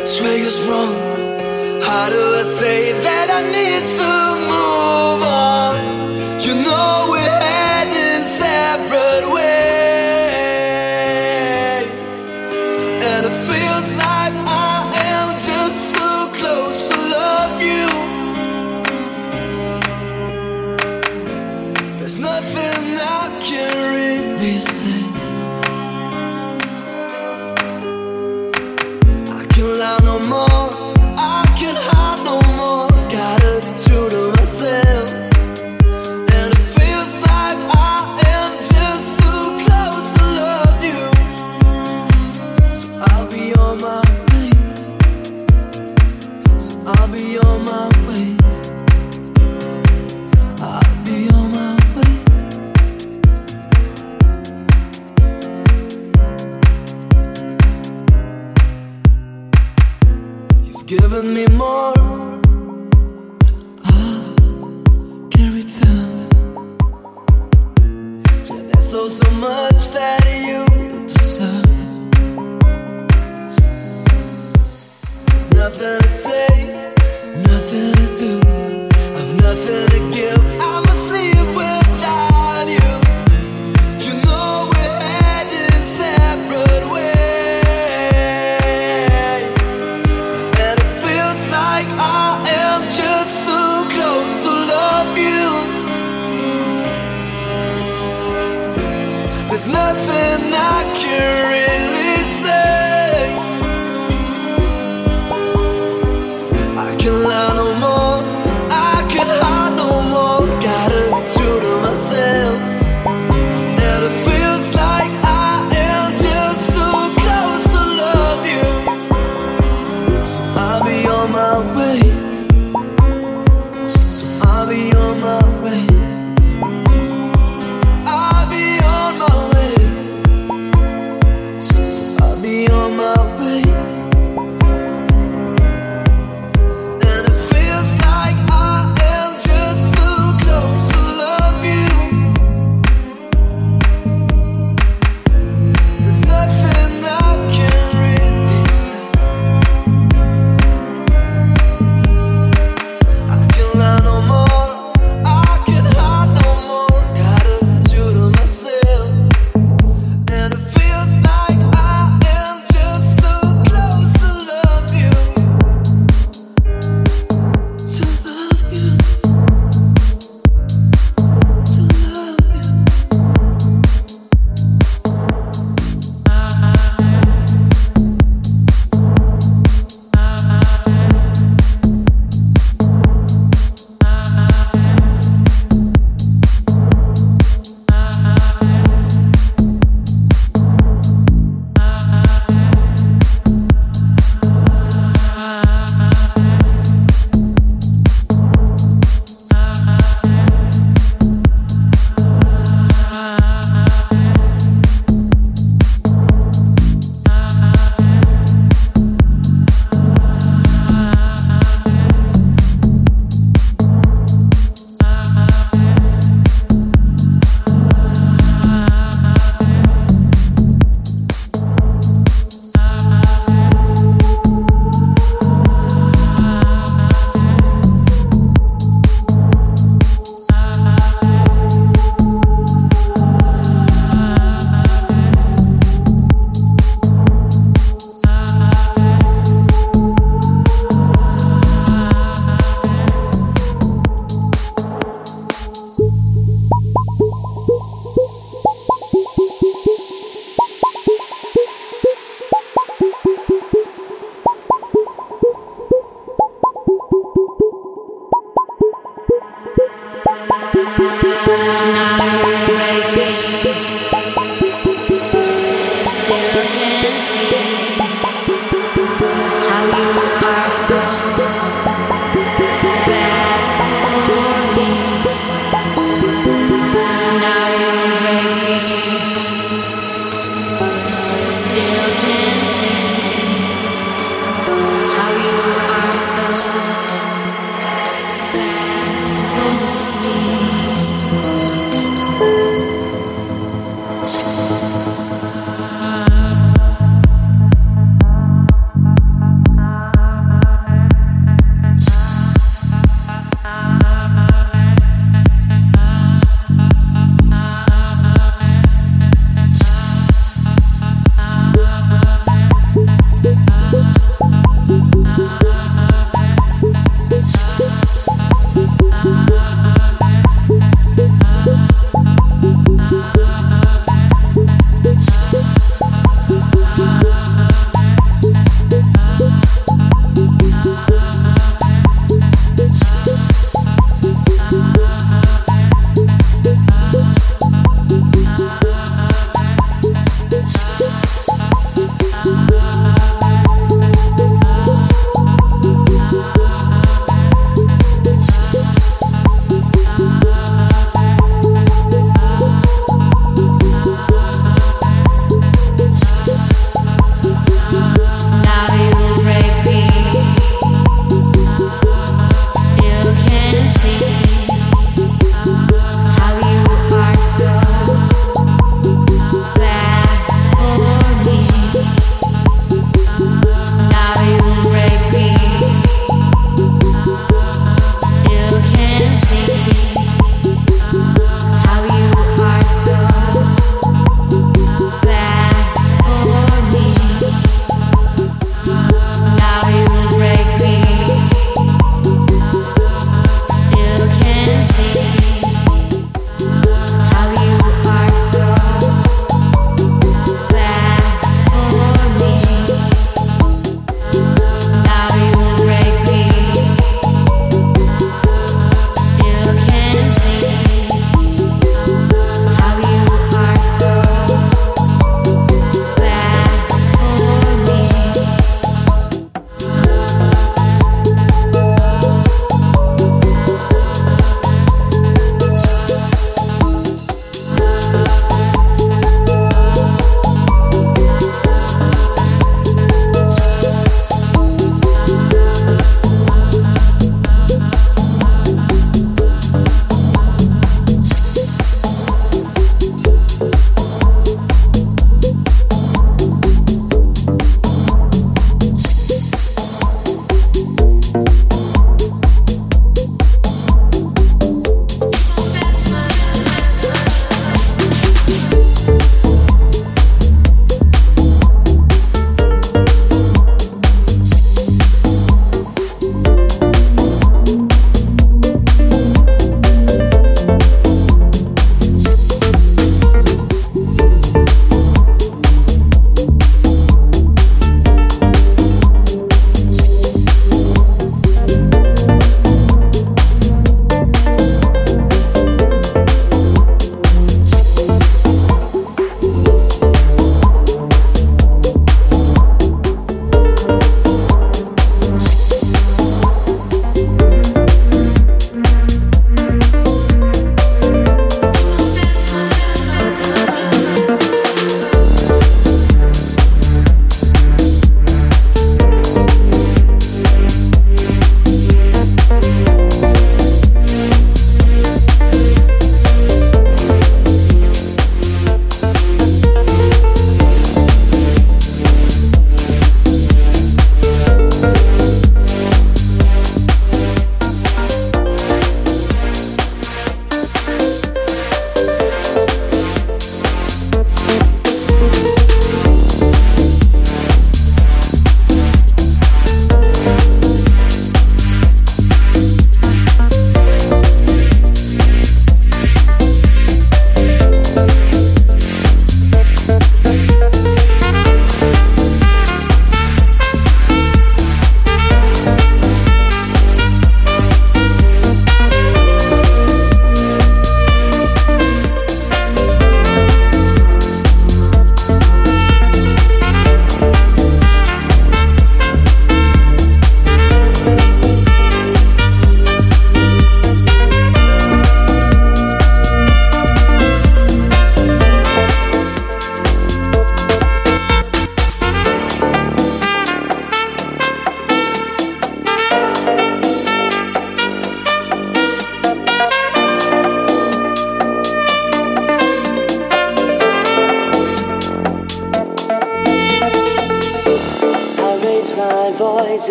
Which 0.00 0.22
way 0.22 0.40
is 0.40 0.58
wrong? 0.62 0.94
How 1.82 2.08
do 2.08 2.22
I 2.34 2.42
say 2.58 2.92
that 2.92 3.28
I 3.28 3.42
need 3.52 3.84
to 3.98 4.50
move? 4.50 4.79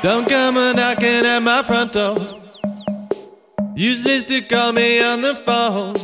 Don't 0.00 0.28
come 0.28 0.56
a 0.56 0.72
knocking 0.74 1.26
at 1.26 1.40
my 1.40 1.60
front 1.64 1.92
door. 1.92 2.16
Use 3.74 4.04
this 4.04 4.24
to 4.26 4.40
call 4.40 4.70
me 4.70 5.02
on 5.02 5.22
the 5.22 5.34
phone. 5.34 5.96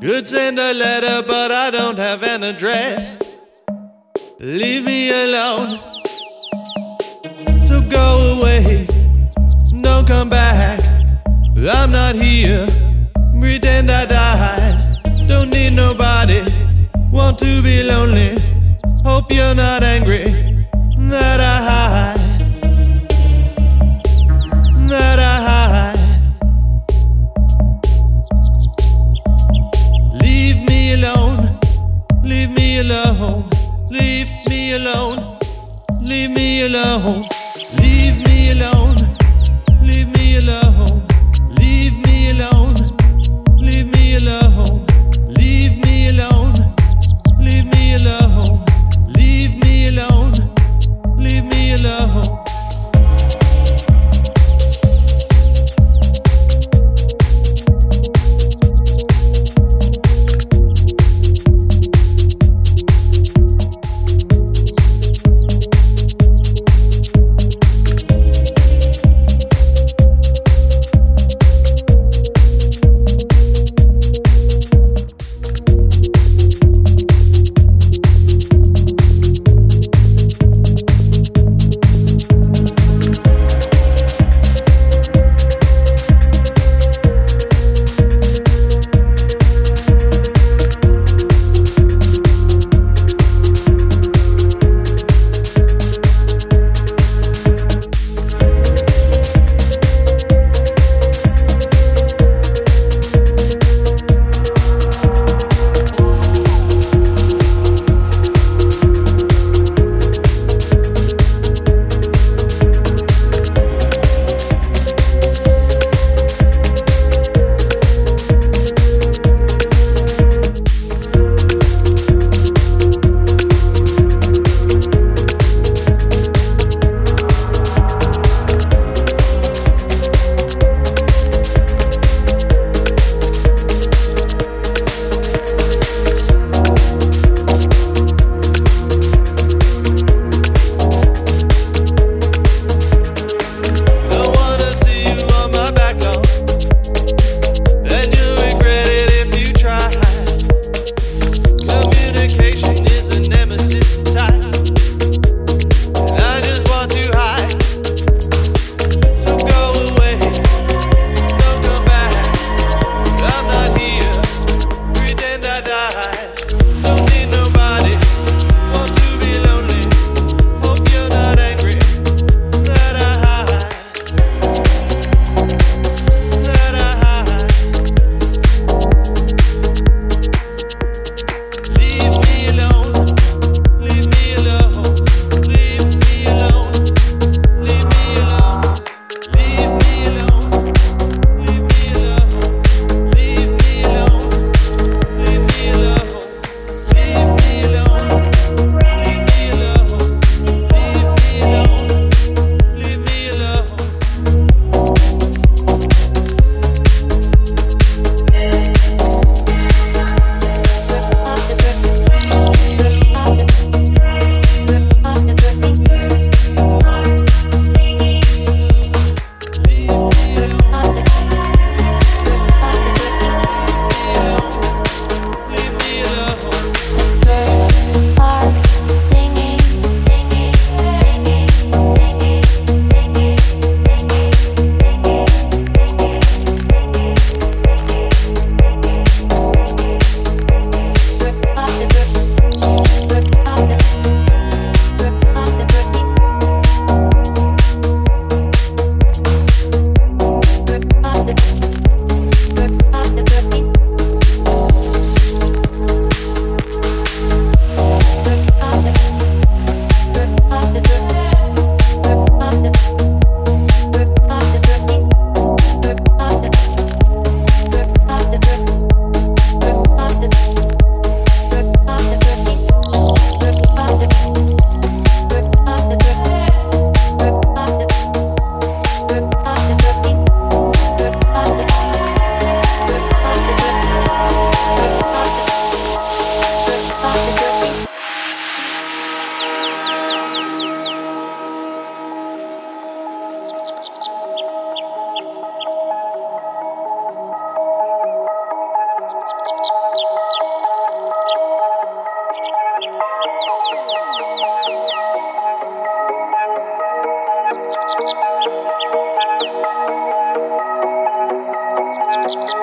Could 0.00 0.26
send 0.26 0.58
a 0.58 0.74
letter, 0.74 1.22
but 1.24 1.52
I 1.52 1.70
don't 1.70 1.96
have 1.96 2.24
an 2.24 2.42
address. 2.42 3.18
Leave 4.40 4.84
me 4.84 5.10
alone. 5.10 5.78
So 7.64 7.80
go 7.82 8.38
away. 8.38 8.84
Don't 9.80 10.08
come 10.08 10.28
back. 10.28 10.80
I'm 11.56 11.92
not 11.92 12.16
here. 12.16 12.66
Pretend 13.38 13.92
I 13.92 14.06
died. 14.06 15.28
Don't 15.28 15.50
need 15.50 15.74
nobody. 15.74 16.42
Want 17.12 17.38
to 17.38 17.62
be 17.62 17.84
lonely. 17.84 18.38
Hope 19.04 19.30
you're 19.30 19.54
not 19.54 19.84
angry 19.84 20.50
that 21.10 21.40
I 21.40 21.59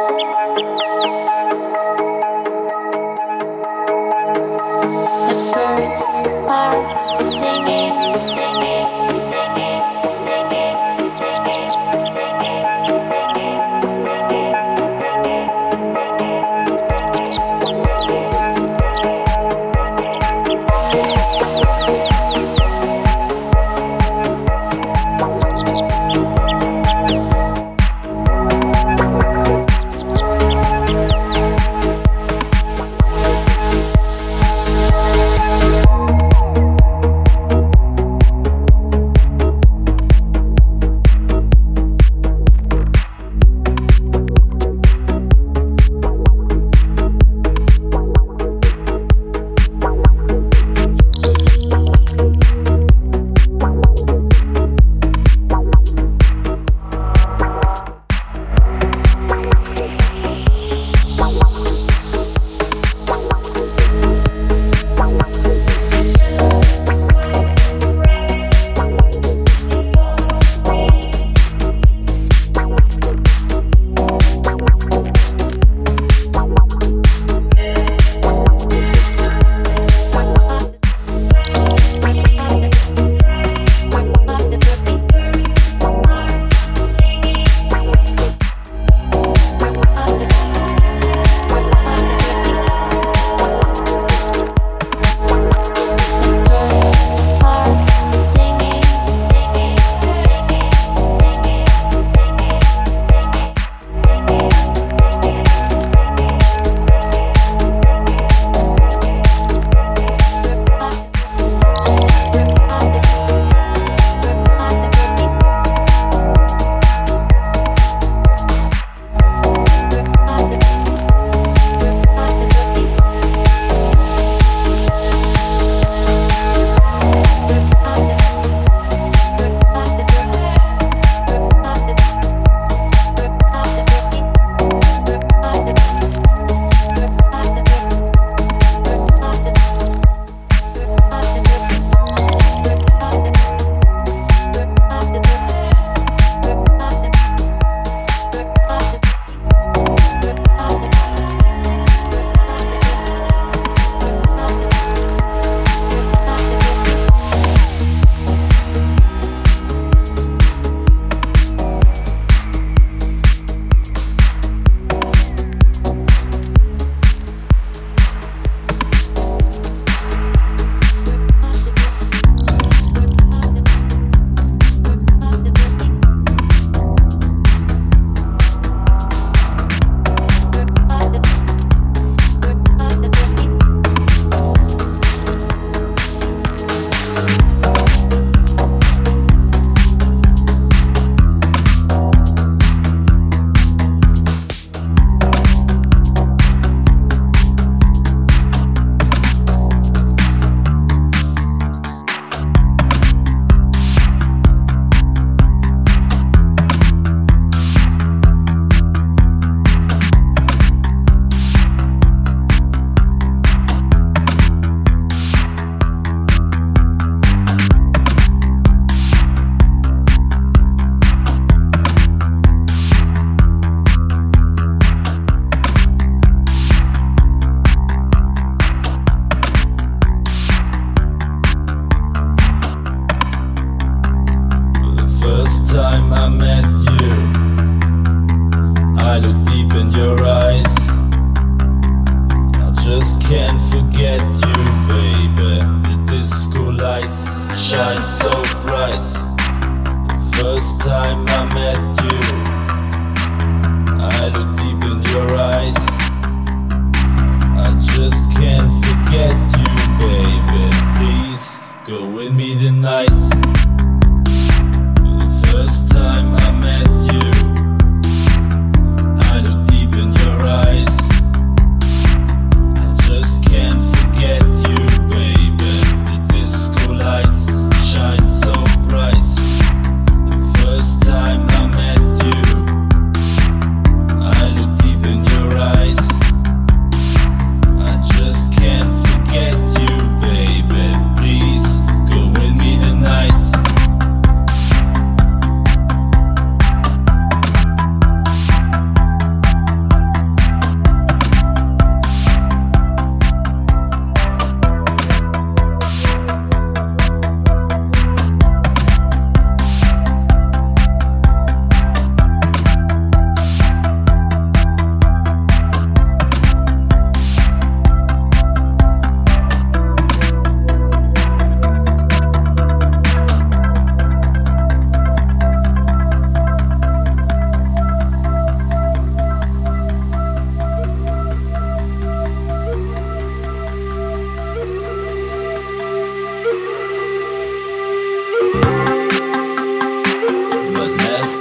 The 0.08 0.14
birds 5.54 6.02
are 6.48 7.20
singing, 7.20 7.96
singing. 8.34 8.77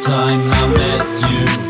Time 0.06 0.40
I 0.52 0.66
met 0.76 1.30
you, 1.30 1.65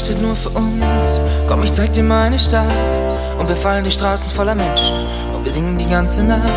leuchtet 0.00 0.22
nur 0.22 0.34
für 0.34 0.48
uns. 0.50 1.20
Komm, 1.46 1.62
ich 1.62 1.72
zeig 1.72 1.92
dir 1.92 2.02
meine 2.02 2.38
Stadt. 2.38 2.64
Und 3.38 3.46
wir 3.48 3.56
fallen 3.56 3.84
die 3.84 3.90
Straßen 3.90 4.30
voller 4.30 4.54
Menschen. 4.54 4.96
Und 5.34 5.44
wir 5.44 5.50
singen 5.50 5.76
die 5.76 5.86
ganze 5.86 6.22
Nacht. 6.22 6.48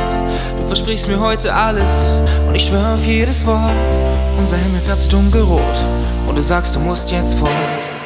Du 0.58 0.66
versprichst 0.66 1.10
mir 1.10 1.20
heute 1.20 1.54
alles. 1.54 2.10
Und 2.48 2.56
ich 2.56 2.64
schwöre 2.64 2.94
auf 2.94 3.06
jedes 3.06 3.46
Wort. 3.46 3.70
Unser 4.38 4.56
Himmel 4.56 4.80
färbt 4.80 5.02
sich 5.02 5.10
dunkelrot. 5.10 5.60
Und 6.26 6.38
du 6.38 6.42
sagst, 6.42 6.74
du 6.78 6.80
musst 6.80 7.12
jetzt 7.12 7.38
fort. 7.38 7.52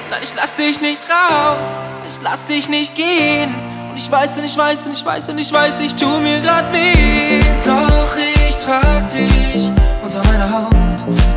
Nein, 0.09 0.21
ich 0.23 0.33
lass 0.35 0.55
dich 0.55 0.81
nicht 0.81 1.03
raus. 1.03 1.67
Ich 2.09 2.17
lass 2.23 2.47
dich 2.47 2.67
nicht 2.67 2.95
gehen. 2.95 3.53
Und 3.91 3.97
ich 3.97 4.11
weiß 4.11 4.39
und 4.39 4.43
ich 4.43 4.57
weiß 4.57 4.87
und 4.87 4.93
ich 4.93 5.05
weiß 5.05 5.29
und 5.29 5.37
ich 5.37 5.53
weiß, 5.53 5.81
ich 5.81 5.93
tu 5.93 6.17
mir 6.17 6.39
grad 6.41 6.73
weh. 6.73 7.39
Doch 7.63 8.17
ich 8.47 8.57
trag 8.57 9.07
dich 9.09 9.69
unter 10.03 10.23
meiner 10.29 10.51
Haut. 10.51 10.73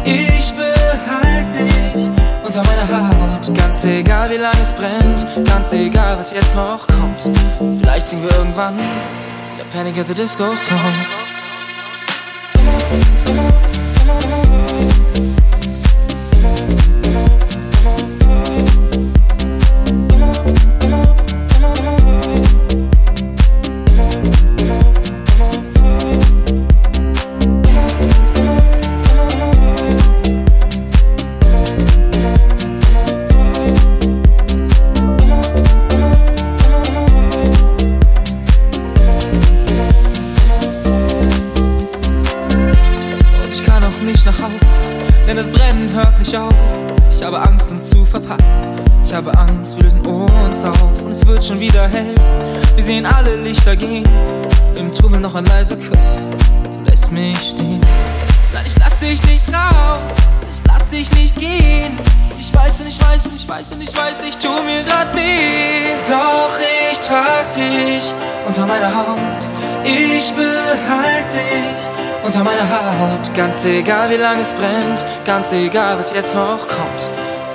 Ich 0.05 0.55
behalte 0.55 1.65
dich 1.95 2.09
unter 2.43 2.63
meiner 2.65 2.89
Haut. 2.89 3.10
Ganz 3.49 3.85
egal, 3.85 4.31
wie 4.31 4.37
lange 4.37 4.61
es 4.63 4.73
brennt, 4.73 5.27
ganz 5.47 5.73
egal, 5.73 6.19
was 6.19 6.31
jetzt 6.31 6.55
noch 6.55 6.87
kommt. 6.87 7.31
Vielleicht 7.81 8.09
singen 8.09 8.23
wir 8.23 8.37
irgendwann 8.37 8.77
der 9.59 9.65
Panic 9.77 9.99
at 9.99 10.09
the 10.09 10.15
Disco 10.15 10.45
Songs. 10.55 11.41
schon 51.61 51.69
wieder 51.69 51.89
hell. 51.89 52.15
Wir 52.75 52.85
sehen 52.85 53.07
alle 53.07 53.37
Lichter 53.37 53.77
gehen. 53.77 54.05
Im 54.77 54.93
Trubel 54.93 55.21
noch 55.21 55.35
ein 55.35 55.45
leiser 55.45 55.77
Kuss. 55.77 56.11
Du 56.73 56.81
lässt 56.85 57.11
mich 57.11 57.39
stehen. 57.39 57.81
Nein, 58.53 58.65
ich 58.67 58.77
lass 58.79 58.99
dich 58.99 59.23
nicht 59.25 59.47
raus. 59.49 60.11
Ich 60.53 60.61
lass 60.67 60.91
dich 60.91 61.13
nicht 61.13 61.37
gehen. 61.37 61.99
Ich 62.39 62.55
weiß 62.55 62.81
und 62.81 62.87
ich 62.87 63.01
weiß 63.01 63.27
und 63.27 63.37
ich 63.37 63.49
weiß 63.49 63.73
und 63.73 63.83
ich 63.83 63.95
weiß, 63.95 64.25
ich 64.25 64.39
tu 64.39 64.49
mir 64.49 64.83
grad 64.85 65.15
weh. 65.15 65.95
Doch 66.09 66.59
ich 66.91 66.99
trag 67.01 67.53
dich 67.53 68.13
unter 68.47 68.67
meiner 68.67 68.95
Haut. 68.95 69.43
Ich 69.85 70.33
behalte 70.33 71.39
dich 71.39 71.89
unter 72.25 72.43
meiner 72.43 72.69
Haut. 72.69 73.35
Ganz 73.35 73.65
egal, 73.65 74.11
wie 74.11 74.17
lange 74.17 74.43
es 74.43 74.53
brennt. 74.53 75.05
Ganz 75.25 75.53
egal, 75.53 75.99
was 75.99 76.13
jetzt 76.13 76.35
noch 76.35 76.67
kommt. 76.67 77.09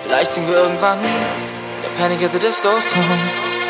Vielleicht 0.04 0.34
singen 0.34 0.48
wir 0.48 0.58
irgendwann 0.58 1.00
der 1.02 2.04
Panic 2.04 2.24
at 2.24 2.32
the 2.34 2.40
Disco 2.40 2.70
Songs. 2.80 3.65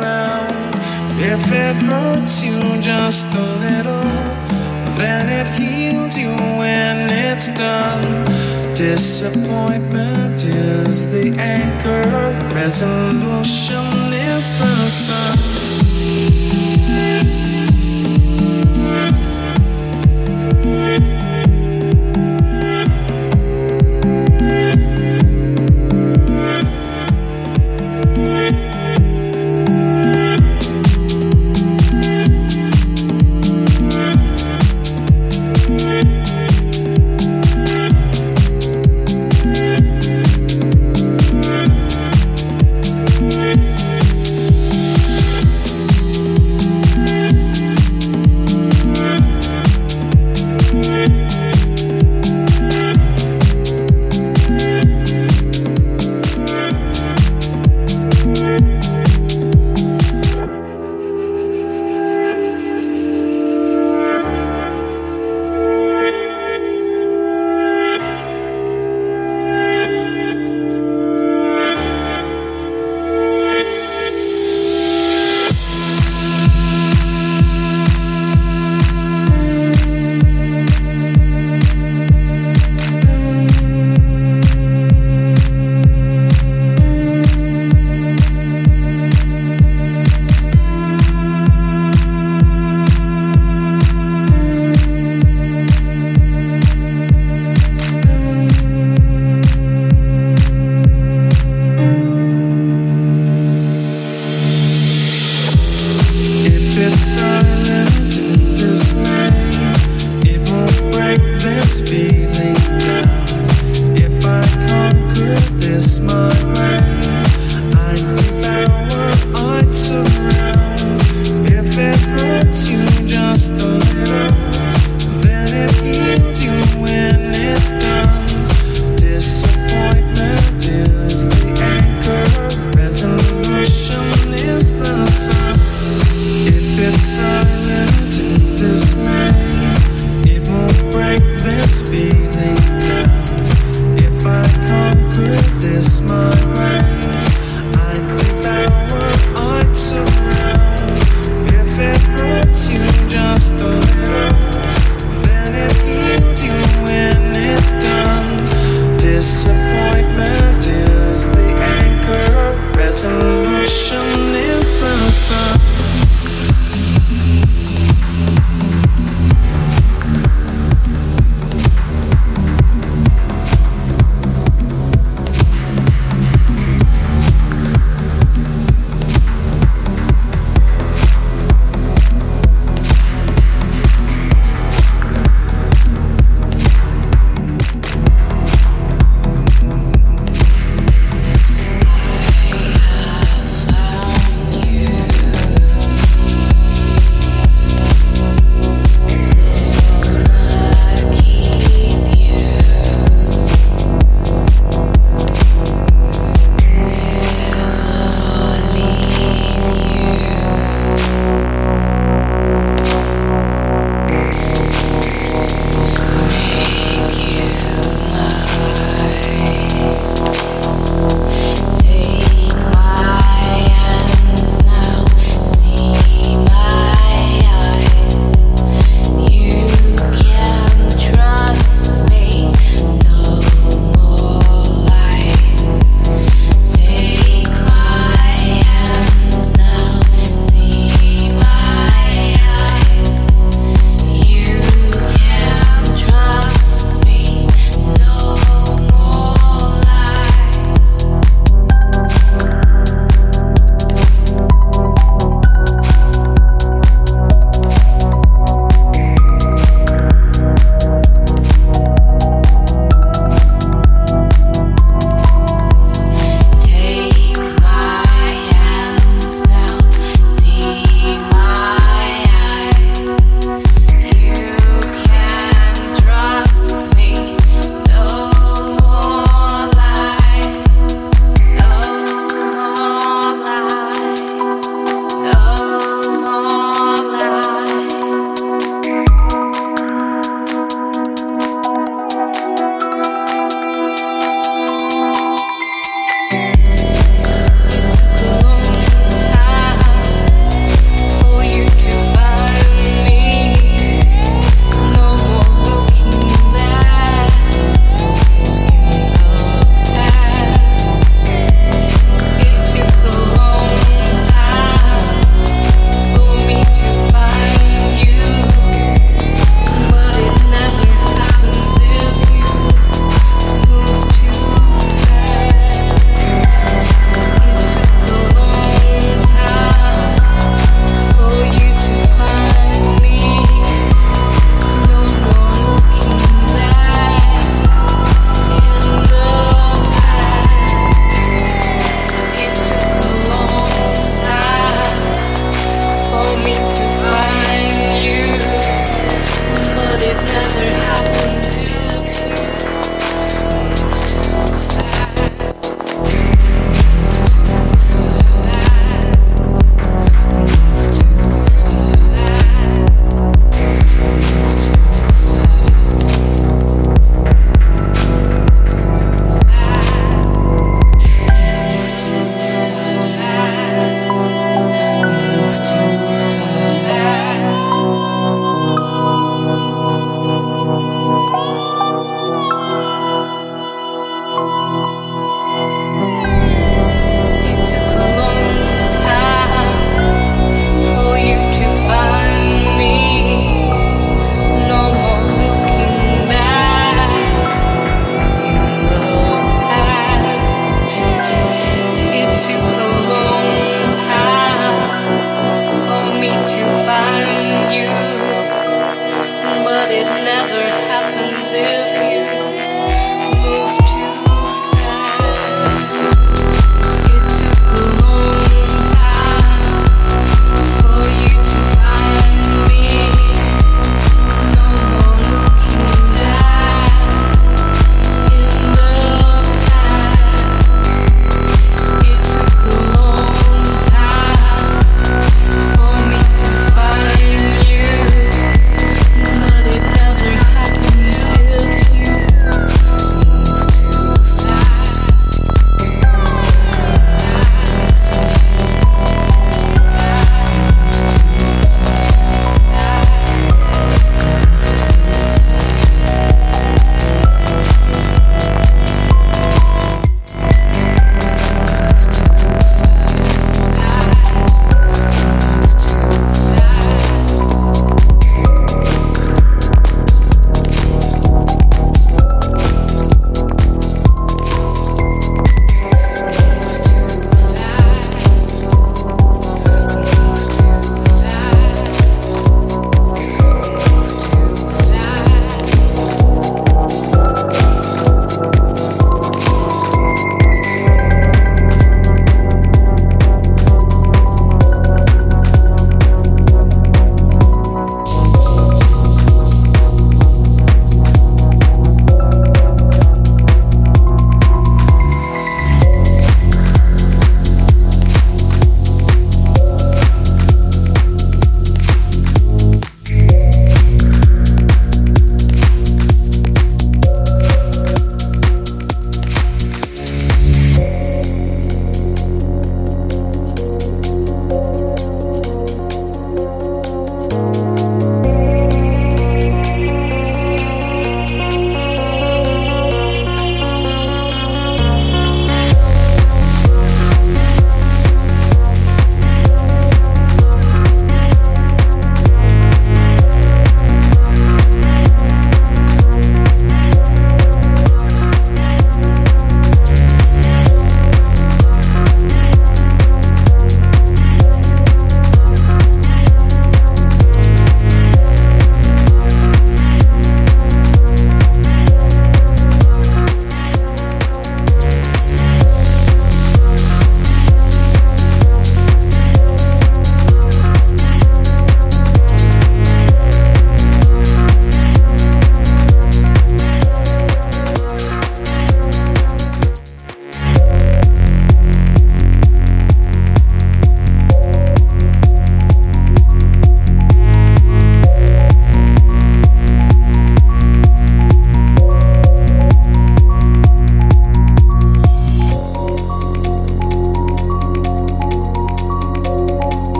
around. 0.00 0.74
If 1.18 1.50
it 1.52 1.76
hurts 1.82 2.44
you 2.44 2.58
just 2.80 3.28
a 3.34 3.46
little, 3.66 4.10
then 4.98 5.28
it 5.28 5.48
heals 5.58 6.16
you 6.16 6.30
when 6.58 7.10
it's 7.10 7.48
done. 7.50 8.24
Disappointment 8.74 10.44
is 10.44 11.10
the 11.12 11.34
anchor, 11.38 12.04
resolution 12.54 14.12
is 14.12 14.58
the 14.58 14.74
sun. 14.88 15.67